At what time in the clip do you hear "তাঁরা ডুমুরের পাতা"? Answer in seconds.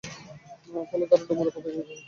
1.09-1.65